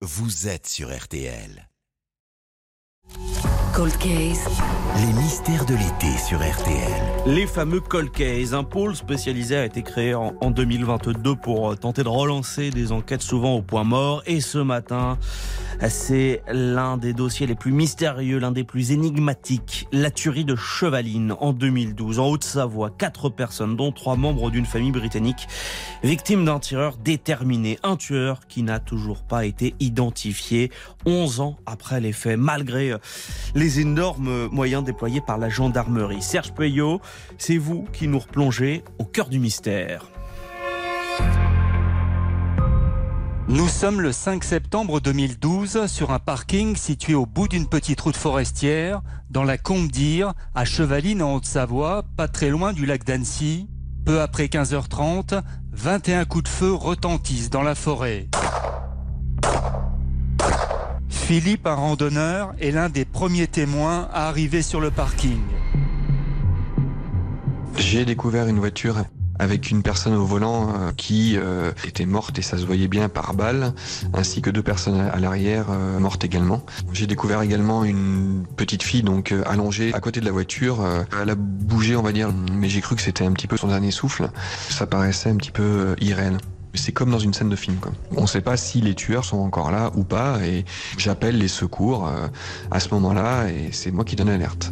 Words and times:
vous 0.00 0.46
êtes 0.46 0.68
sur 0.68 0.96
RTL. 0.96 1.67
Cold 3.78 3.96
Case. 3.98 4.44
Les 4.96 5.12
mystères 5.12 5.64
de 5.64 5.74
l'été 5.74 6.18
sur 6.18 6.40
RTL. 6.40 6.92
Les 7.26 7.46
fameux 7.46 7.78
Cold 7.78 8.10
Case. 8.10 8.52
Un 8.52 8.64
pôle 8.64 8.96
spécialisé 8.96 9.56
a 9.56 9.64
été 9.64 9.82
créé 9.82 10.14
en, 10.14 10.34
en 10.40 10.50
2022 10.50 11.36
pour 11.36 11.70
euh, 11.70 11.76
tenter 11.76 12.02
de 12.02 12.08
relancer 12.08 12.70
des 12.70 12.90
enquêtes 12.90 13.22
souvent 13.22 13.54
au 13.54 13.62
point 13.62 13.84
mort. 13.84 14.24
Et 14.26 14.40
ce 14.40 14.58
matin, 14.58 15.16
c'est 15.88 16.42
l'un 16.48 16.96
des 16.96 17.12
dossiers 17.12 17.46
les 17.46 17.54
plus 17.54 17.70
mystérieux, 17.70 18.40
l'un 18.40 18.50
des 18.50 18.64
plus 18.64 18.90
énigmatiques. 18.90 19.86
La 19.92 20.10
tuerie 20.10 20.44
de 20.44 20.56
Chevaline 20.56 21.36
en 21.38 21.52
2012 21.52 22.18
en 22.18 22.26
Haute-Savoie. 22.30 22.90
Quatre 22.90 23.28
personnes, 23.28 23.76
dont 23.76 23.92
trois 23.92 24.16
membres 24.16 24.50
d'une 24.50 24.66
famille 24.66 24.90
britannique, 24.90 25.46
victimes 26.02 26.44
d'un 26.44 26.58
tireur 26.58 26.96
déterminé. 26.96 27.78
Un 27.84 27.94
tueur 27.94 28.40
qui 28.48 28.64
n'a 28.64 28.80
toujours 28.80 29.22
pas 29.22 29.44
été 29.44 29.76
identifié 29.78 30.72
11 31.06 31.40
ans 31.40 31.56
après 31.64 32.00
les 32.00 32.12
faits, 32.12 32.38
malgré 32.38 32.90
euh, 32.90 32.98
énormes 33.76 34.48
moyens 34.48 34.84
déployés 34.84 35.20
par 35.20 35.38
la 35.38 35.48
gendarmerie. 35.48 36.22
Serge 36.22 36.52
Payot, 36.52 37.00
c'est 37.38 37.58
vous 37.58 37.84
qui 37.92 38.08
nous 38.08 38.18
replongez 38.18 38.82
au 38.98 39.04
cœur 39.04 39.28
du 39.28 39.38
mystère. 39.38 40.06
Nous 43.48 43.66
sommes 43.66 44.02
le 44.02 44.12
5 44.12 44.44
septembre 44.44 45.00
2012 45.00 45.86
sur 45.86 46.10
un 46.10 46.18
parking 46.18 46.76
situé 46.76 47.14
au 47.14 47.24
bout 47.24 47.48
d'une 47.48 47.66
petite 47.66 47.98
route 47.98 48.16
forestière 48.16 49.00
dans 49.30 49.42
la 49.42 49.56
Combe 49.56 49.90
d'Ire 49.90 50.34
à 50.54 50.66
Chevaline 50.66 51.22
en 51.22 51.34
Haute-Savoie, 51.34 52.04
pas 52.16 52.28
très 52.28 52.50
loin 52.50 52.74
du 52.74 52.84
lac 52.84 53.04
d'Annecy. 53.04 53.66
Peu 54.04 54.20
après 54.20 54.46
15h30, 54.46 55.40
21 55.72 56.26
coups 56.26 56.44
de 56.44 56.48
feu 56.48 56.72
retentissent 56.74 57.48
dans 57.48 57.62
la 57.62 57.74
forêt. 57.74 58.28
Philippe, 61.28 61.66
un 61.66 61.74
randonneur, 61.74 62.54
est 62.58 62.70
l'un 62.70 62.88
des 62.88 63.04
premiers 63.04 63.46
témoins 63.46 64.08
à 64.14 64.28
arriver 64.28 64.62
sur 64.62 64.80
le 64.80 64.90
parking. 64.90 65.42
J'ai 67.76 68.06
découvert 68.06 68.46
une 68.46 68.58
voiture 68.58 69.04
avec 69.38 69.70
une 69.70 69.82
personne 69.82 70.14
au 70.14 70.24
volant 70.24 70.70
euh, 70.70 70.90
qui 70.96 71.34
euh, 71.36 71.70
était 71.86 72.06
morte 72.06 72.38
et 72.38 72.42
ça 72.42 72.56
se 72.56 72.64
voyait 72.64 72.88
bien 72.88 73.10
par 73.10 73.34
balle, 73.34 73.74
ainsi 74.14 74.40
que 74.40 74.48
deux 74.48 74.62
personnes 74.62 74.98
à 74.98 75.18
l'arrière 75.18 75.66
euh, 75.68 75.98
mortes 75.98 76.24
également. 76.24 76.64
J'ai 76.94 77.06
découvert 77.06 77.42
également 77.42 77.84
une 77.84 78.46
petite 78.56 78.82
fille 78.82 79.02
donc 79.02 79.34
allongée 79.44 79.92
à 79.92 80.00
côté 80.00 80.20
de 80.20 80.24
la 80.24 80.32
voiture. 80.32 80.82
Elle 81.20 81.28
a 81.28 81.34
bougé 81.34 81.94
on 81.94 82.02
va 82.02 82.12
dire, 82.12 82.32
mais 82.54 82.70
j'ai 82.70 82.80
cru 82.80 82.96
que 82.96 83.02
c'était 83.02 83.26
un 83.26 83.32
petit 83.32 83.48
peu 83.48 83.58
son 83.58 83.68
dernier 83.68 83.90
souffle. 83.90 84.30
Ça 84.70 84.86
paraissait 84.86 85.28
un 85.28 85.36
petit 85.36 85.52
peu 85.52 85.94
irréel. 86.00 86.38
C'est 86.74 86.92
comme 86.92 87.10
dans 87.10 87.18
une 87.18 87.34
scène 87.34 87.48
de 87.48 87.56
film. 87.56 87.76
On 88.16 88.22
ne 88.22 88.26
sait 88.26 88.40
pas 88.40 88.56
si 88.56 88.80
les 88.80 88.94
tueurs 88.94 89.24
sont 89.24 89.38
encore 89.38 89.70
là 89.70 89.90
ou 89.96 90.04
pas, 90.04 90.38
et 90.44 90.64
j'appelle 90.96 91.38
les 91.38 91.48
secours 91.48 92.08
euh, 92.08 92.28
à 92.70 92.80
ce 92.80 92.90
moment-là, 92.94 93.48
et 93.48 93.70
c'est 93.72 93.90
moi 93.90 94.04
qui 94.04 94.16
donne 94.16 94.28
l'alerte. 94.28 94.70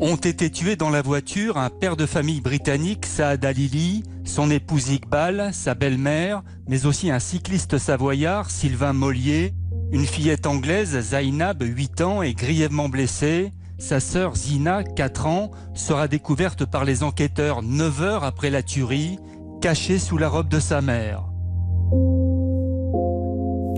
Ont 0.00 0.16
été 0.16 0.50
tués 0.50 0.76
dans 0.76 0.90
la 0.90 1.02
voiture 1.02 1.56
un 1.56 1.70
père 1.70 1.96
de 1.96 2.06
famille 2.06 2.40
britannique, 2.40 3.06
Saad 3.06 3.44
Alili, 3.44 4.02
son 4.24 4.50
épouse 4.50 4.90
Iqbal, 4.90 5.50
sa 5.52 5.74
belle-mère, 5.74 6.42
mais 6.68 6.86
aussi 6.86 7.10
un 7.10 7.18
cycliste 7.18 7.78
savoyard, 7.78 8.50
Sylvain 8.50 8.92
Mollier, 8.92 9.54
une 9.92 10.06
fillette 10.06 10.46
anglaise, 10.46 10.98
Zainab, 11.00 11.62
8 11.62 12.00
ans, 12.00 12.22
est 12.22 12.34
grièvement 12.34 12.88
blessée. 12.88 13.52
Sa 13.78 14.00
sœur 14.00 14.34
Zina, 14.34 14.82
4 14.82 15.26
ans, 15.26 15.50
sera 15.74 16.08
découverte 16.08 16.64
par 16.64 16.84
les 16.84 17.02
enquêteurs 17.02 17.62
9 17.62 18.02
heures 18.02 18.24
après 18.24 18.50
la 18.50 18.62
tuerie, 18.62 19.18
cachée 19.64 19.98
sous 19.98 20.18
la 20.18 20.28
robe 20.28 20.48
de 20.48 20.60
sa 20.60 20.82
mère. 20.82 21.22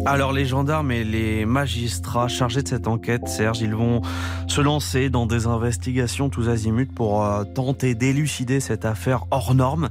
Alors 0.04 0.32
les 0.32 0.44
gendarmes 0.44 0.90
et 0.90 1.04
les 1.04 1.46
magistrats 1.46 2.26
chargés 2.26 2.64
de 2.64 2.66
cette 2.66 2.88
enquête, 2.88 3.28
Serge, 3.28 3.60
ils 3.60 3.72
vont 3.72 4.02
se 4.48 4.60
lancer 4.60 5.10
dans 5.10 5.26
des 5.26 5.46
investigations 5.46 6.28
tous 6.28 6.48
azimuts 6.48 6.86
pour 6.86 7.24
euh, 7.24 7.44
tenter 7.44 7.94
d'élucider 7.94 8.58
cette 8.58 8.84
affaire 8.84 9.26
hors 9.30 9.54
norme, 9.54 9.88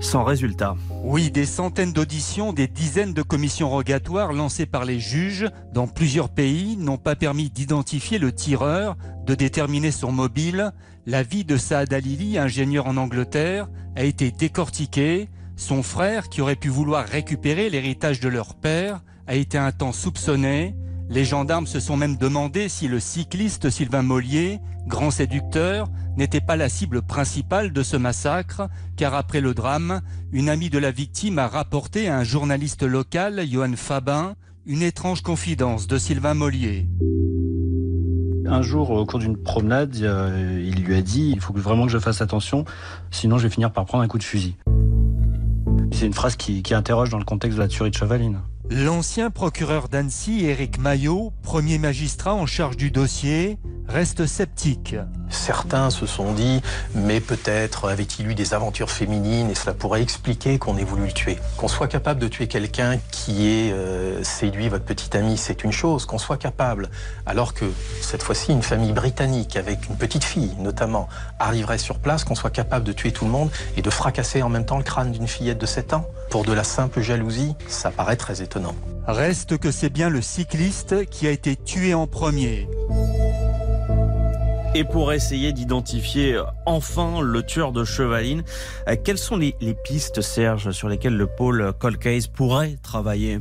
sans 0.00 0.24
résultat. 0.24 0.76
Oui, 1.04 1.30
des 1.30 1.46
centaines 1.46 1.92
d'auditions, 1.92 2.52
des 2.52 2.66
dizaines 2.66 3.14
de 3.14 3.22
commissions 3.22 3.70
rogatoires 3.70 4.32
lancées 4.32 4.66
par 4.66 4.84
les 4.84 4.98
juges 4.98 5.48
dans 5.72 5.86
plusieurs 5.86 6.30
pays 6.30 6.76
n'ont 6.76 6.98
pas 6.98 7.16
permis 7.16 7.50
d'identifier 7.50 8.18
le 8.18 8.32
tireur, 8.32 8.96
de 9.26 9.34
déterminer 9.34 9.90
son 9.90 10.10
mobile. 10.10 10.72
La 11.06 11.22
vie 11.22 11.44
de 11.44 11.56
Saad 11.56 11.92
Alili, 11.92 12.38
ingénieur 12.38 12.86
en 12.86 12.96
Angleterre, 12.96 13.68
a 13.96 14.04
été 14.04 14.30
décortiquée. 14.30 15.28
Son 15.56 15.82
frère, 15.82 16.28
qui 16.28 16.40
aurait 16.40 16.56
pu 16.56 16.68
vouloir 16.68 17.06
récupérer 17.06 17.68
l'héritage 17.68 18.20
de 18.20 18.28
leur 18.28 18.54
père, 18.54 19.02
a 19.26 19.34
été 19.34 19.58
un 19.58 19.72
temps 19.72 19.92
soupçonné. 19.92 20.74
Les 21.12 21.24
gendarmes 21.24 21.66
se 21.66 21.80
sont 21.80 21.96
même 21.96 22.16
demandé 22.16 22.68
si 22.68 22.86
le 22.86 23.00
cycliste 23.00 23.68
Sylvain 23.68 24.02
Mollier, 24.02 24.60
grand 24.86 25.10
séducteur, 25.10 25.88
n'était 26.16 26.40
pas 26.40 26.54
la 26.54 26.68
cible 26.68 27.02
principale 27.02 27.72
de 27.72 27.82
ce 27.82 27.96
massacre, 27.96 28.68
car 28.96 29.14
après 29.14 29.40
le 29.40 29.52
drame, 29.52 30.02
une 30.30 30.48
amie 30.48 30.70
de 30.70 30.78
la 30.78 30.92
victime 30.92 31.40
a 31.40 31.48
rapporté 31.48 32.06
à 32.06 32.16
un 32.16 32.22
journaliste 32.22 32.84
local, 32.84 33.44
Johan 33.44 33.72
Fabin, 33.74 34.36
une 34.66 34.82
étrange 34.82 35.22
confidence 35.22 35.88
de 35.88 35.98
Sylvain 35.98 36.34
Mollier. 36.34 36.86
Un 38.46 38.62
jour, 38.62 38.90
au 38.90 39.04
cours 39.04 39.18
d'une 39.18 39.36
promenade, 39.36 39.96
il 39.96 40.84
lui 40.84 40.94
a 40.94 41.02
dit 41.02 41.32
il 41.32 41.40
faut 41.40 41.52
vraiment 41.54 41.86
que 41.86 41.92
je 41.92 41.98
fasse 41.98 42.22
attention, 42.22 42.64
sinon 43.10 43.36
je 43.36 43.48
vais 43.48 43.52
finir 43.52 43.72
par 43.72 43.84
prendre 43.84 44.04
un 44.04 44.08
coup 44.08 44.18
de 44.18 44.22
fusil. 44.22 44.54
C'est 45.90 46.06
une 46.06 46.14
phrase 46.14 46.36
qui, 46.36 46.62
qui 46.62 46.72
interroge 46.72 47.10
dans 47.10 47.18
le 47.18 47.24
contexte 47.24 47.58
de 47.58 47.62
la 47.62 47.68
tuerie 47.68 47.90
de 47.90 47.96
Chevaline. 47.96 48.38
L'ancien 48.72 49.30
procureur 49.30 49.88
d'Annecy, 49.88 50.44
Éric 50.44 50.78
Maillot, 50.78 51.32
premier 51.42 51.76
magistrat 51.78 52.34
en 52.34 52.46
charge 52.46 52.76
du 52.76 52.92
dossier, 52.92 53.58
reste 53.88 54.26
sceptique. 54.26 54.94
Certains 55.50 55.90
se 55.90 56.06
sont 56.06 56.32
dit, 56.32 56.62
mais 56.94 57.18
peut-être 57.18 57.88
avait-il 57.88 58.28
eu 58.28 58.36
des 58.36 58.54
aventures 58.54 58.88
féminines 58.88 59.50
et 59.50 59.56
cela 59.56 59.74
pourrait 59.74 60.00
expliquer 60.00 60.60
qu'on 60.60 60.76
ait 60.76 60.84
voulu 60.84 61.06
le 61.06 61.12
tuer. 61.12 61.40
Qu'on 61.56 61.66
soit 61.66 61.88
capable 61.88 62.20
de 62.20 62.28
tuer 62.28 62.46
quelqu'un 62.46 62.98
qui 63.10 63.48
ait 63.48 63.72
euh, 63.72 64.22
séduit 64.22 64.68
votre 64.68 64.84
petite 64.84 65.12
amie, 65.16 65.36
c'est 65.36 65.64
une 65.64 65.72
chose. 65.72 66.06
Qu'on 66.06 66.18
soit 66.18 66.36
capable, 66.36 66.88
alors 67.26 67.52
que 67.52 67.64
cette 68.00 68.22
fois-ci, 68.22 68.52
une 68.52 68.62
famille 68.62 68.92
britannique 68.92 69.56
avec 69.56 69.88
une 69.88 69.96
petite 69.96 70.22
fille 70.22 70.54
notamment 70.60 71.08
arriverait 71.40 71.78
sur 71.78 71.98
place, 71.98 72.22
qu'on 72.22 72.36
soit 72.36 72.50
capable 72.50 72.84
de 72.84 72.92
tuer 72.92 73.10
tout 73.10 73.24
le 73.24 73.32
monde 73.32 73.50
et 73.76 73.82
de 73.82 73.90
fracasser 73.90 74.44
en 74.44 74.50
même 74.50 74.64
temps 74.64 74.78
le 74.78 74.84
crâne 74.84 75.10
d'une 75.10 75.26
fillette 75.26 75.58
de 75.58 75.66
7 75.66 75.94
ans. 75.94 76.06
Pour 76.30 76.44
de 76.44 76.52
la 76.52 76.62
simple 76.62 77.00
jalousie, 77.00 77.56
ça 77.66 77.90
paraît 77.90 78.14
très 78.14 78.40
étonnant. 78.40 78.76
Reste 79.08 79.58
que 79.58 79.72
c'est 79.72 79.90
bien 79.90 80.10
le 80.10 80.22
cycliste 80.22 81.06
qui 81.06 81.26
a 81.26 81.30
été 81.30 81.56
tué 81.56 81.92
en 81.92 82.06
premier. 82.06 82.68
Et 84.72 84.84
pour 84.84 85.12
essayer 85.12 85.52
d'identifier 85.52 86.34
euh, 86.34 86.44
enfin 86.64 87.20
le 87.20 87.42
tueur 87.42 87.72
de 87.72 87.84
Chevaline, 87.84 88.44
euh, 88.88 88.94
quelles 89.02 89.18
sont 89.18 89.36
les, 89.36 89.52
pistes, 89.82 90.20
Serge, 90.20 90.70
sur 90.70 90.88
lesquelles 90.88 91.16
le 91.16 91.26
pôle 91.26 91.72
Cold 91.80 91.98
Case 91.98 92.28
pourrait 92.28 92.78
travailler 92.80 93.40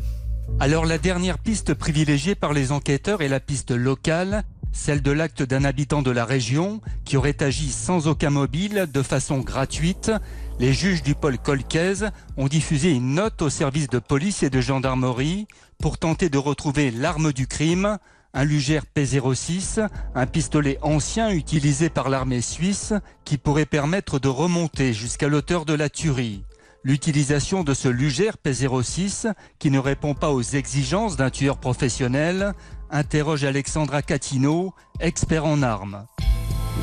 Alors 0.59 0.87
la 0.87 0.97
dernière 0.97 1.37
piste 1.37 1.75
privilégiée 1.75 2.33
par 2.33 2.51
les 2.51 2.71
enquêteurs 2.71 3.21
est 3.21 3.27
la 3.27 3.39
piste 3.39 3.69
locale, 3.69 4.43
celle 4.71 5.03
de 5.03 5.11
l'acte 5.11 5.43
d'un 5.43 5.65
habitant 5.65 6.01
de 6.01 6.09
la 6.09 6.25
région 6.25 6.81
qui 7.05 7.15
aurait 7.15 7.43
agi 7.43 7.69
sans 7.69 8.07
aucun 8.07 8.31
mobile 8.31 8.87
de 8.91 9.01
façon 9.03 9.37
gratuite. 9.37 10.11
Les 10.59 10.73
juges 10.73 11.03
du 11.03 11.13
pôle 11.13 11.37
Colcaise 11.37 12.09
ont 12.37 12.47
diffusé 12.47 12.89
une 12.89 13.13
note 13.13 13.43
au 13.43 13.51
service 13.51 13.87
de 13.87 13.99
police 13.99 14.41
et 14.41 14.49
de 14.49 14.61
gendarmerie 14.61 15.47
pour 15.79 15.99
tenter 15.99 16.29
de 16.29 16.39
retrouver 16.39 16.89
l'arme 16.89 17.31
du 17.33 17.45
crime, 17.45 17.99
un 18.33 18.43
Lugère 18.43 18.83
P06, 18.95 19.87
un 20.15 20.25
pistolet 20.27 20.77
ancien 20.81 21.31
utilisé 21.31 21.89
par 21.89 22.09
l'armée 22.09 22.41
suisse 22.41 22.93
qui 23.25 23.37
pourrait 23.37 23.65
permettre 23.65 24.19
de 24.19 24.27
remonter 24.27 24.93
jusqu'à 24.93 25.27
l'auteur 25.27 25.65
de 25.65 25.73
la 25.73 25.89
tuerie. 25.89 26.43
L'utilisation 26.83 27.63
de 27.63 27.73
ce 27.73 27.89
Lugère 27.89 28.37
P06, 28.43 29.33
qui 29.57 29.71
ne 29.71 29.79
répond 29.79 30.13
pas 30.13 30.31
aux 30.31 30.41
exigences 30.41 31.17
d'un 31.17 31.29
tueur 31.29 31.57
professionnel, 31.57 32.53
interroge 32.89 33.43
Alexandra 33.43 34.01
Catino, 34.01 34.73
expert 34.99 35.45
en 35.45 35.61
armes. 35.61 36.05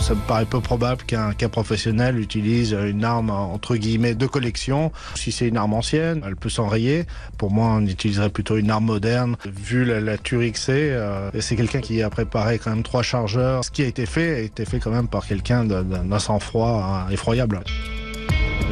Ça 0.00 0.14
me 0.14 0.20
paraît 0.20 0.44
peu 0.44 0.60
probable 0.60 1.02
qu'un 1.02 1.32
qu'un 1.32 1.48
professionnel 1.48 2.20
utilise 2.20 2.72
une 2.72 3.02
arme 3.02 3.30
entre 3.30 3.76
guillemets 3.76 4.14
de 4.14 4.26
collection. 4.26 4.92
Si 5.14 5.32
c'est 5.32 5.48
une 5.48 5.56
arme 5.56 5.74
ancienne, 5.74 6.22
elle 6.26 6.36
peut 6.36 6.48
s'enrayer. 6.48 7.06
Pour 7.38 7.50
moi, 7.50 7.68
on 7.78 7.86
utiliserait 7.86 8.30
plutôt 8.30 8.56
une 8.56 8.70
arme 8.70 8.84
moderne. 8.84 9.36
Vu 9.44 9.84
la, 9.84 10.00
la 10.00 10.18
tuerie 10.18 10.52
que 10.52 10.58
c'est, 10.58 10.90
euh, 10.90 11.30
c'est 11.40 11.56
quelqu'un 11.56 11.80
qui 11.80 12.02
a 12.02 12.10
préparé 12.10 12.58
quand 12.58 12.70
même 12.70 12.84
trois 12.84 13.02
chargeurs. 13.02 13.64
Ce 13.64 13.70
qui 13.70 13.82
a 13.82 13.86
été 13.86 14.06
fait 14.06 14.34
a 14.36 14.38
été 14.40 14.64
fait 14.64 14.78
quand 14.78 14.92
même 14.92 15.08
par 15.08 15.26
quelqu'un 15.26 15.64
d'un 15.64 16.18
sang-froid 16.18 17.06
hein, 17.08 17.10
effroyable. 17.10 17.60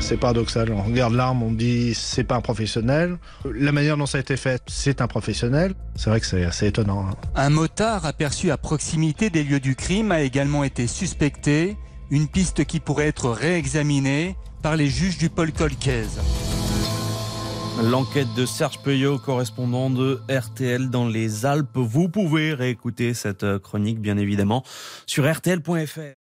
C'est 0.06 0.18
paradoxal. 0.18 0.70
On 0.70 0.82
regarde 0.82 1.14
l'arme, 1.14 1.42
on 1.42 1.50
dit 1.50 1.94
c'est 1.94 2.24
pas 2.24 2.36
un 2.36 2.42
professionnel. 2.42 3.16
La 3.50 3.72
manière 3.72 3.96
dont 3.96 4.04
ça 4.04 4.18
a 4.18 4.20
été 4.20 4.36
fait, 4.36 4.62
c'est 4.66 5.00
un 5.00 5.06
professionnel. 5.06 5.72
C'est 5.96 6.10
vrai 6.10 6.20
que 6.20 6.26
c'est 6.26 6.44
assez 6.44 6.66
étonnant. 6.66 7.06
hein. 7.08 7.14
Un 7.34 7.48
motard 7.48 8.04
aperçu 8.04 8.50
à 8.50 8.58
proximité 8.58 9.30
des 9.30 9.42
lieux 9.42 9.60
du 9.60 9.74
crime 9.76 10.12
a 10.12 10.20
également 10.20 10.62
été 10.62 10.86
suspecté, 10.88 11.78
une 12.10 12.28
piste 12.28 12.66
qui 12.66 12.80
pourrait 12.80 13.06
être 13.08 13.30
réexaminée 13.30 14.36
par 14.62 14.76
les 14.76 14.88
juges 14.88 15.16
du 15.16 15.30
pôle 15.30 15.52
Colcaise. 15.52 16.20
L'enquête 17.82 18.28
de 18.36 18.44
Serge 18.44 18.80
Peuillot, 18.82 19.18
correspondant 19.18 19.88
de 19.88 20.20
RTL 20.28 20.90
dans 20.90 21.08
les 21.08 21.46
Alpes. 21.46 21.70
Vous 21.76 22.10
pouvez 22.10 22.52
réécouter 22.52 23.14
cette 23.14 23.56
chronique, 23.58 24.00
bien 24.00 24.18
évidemment, 24.18 24.64
sur 25.06 25.24
rtl.fr. 25.24 26.23